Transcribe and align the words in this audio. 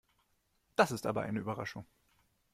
Das 0.77 0.89
ist 0.91 1.05
aber 1.05 1.21
eine 1.21 1.37
Überraschung. 1.41 1.85